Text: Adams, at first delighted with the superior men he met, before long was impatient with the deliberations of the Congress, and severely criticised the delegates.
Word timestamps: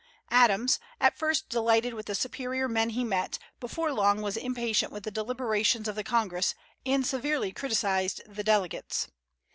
Adams, 0.31 0.79
at 0.99 1.15
first 1.15 1.47
delighted 1.47 1.93
with 1.93 2.07
the 2.07 2.15
superior 2.15 2.67
men 2.67 2.89
he 2.89 3.03
met, 3.03 3.37
before 3.59 3.93
long 3.93 4.19
was 4.23 4.35
impatient 4.35 4.91
with 4.91 5.03
the 5.03 5.11
deliberations 5.11 5.87
of 5.87 5.93
the 5.95 6.03
Congress, 6.03 6.55
and 6.87 7.05
severely 7.05 7.51
criticised 7.51 8.19
the 8.27 8.43
delegates. 8.43 9.09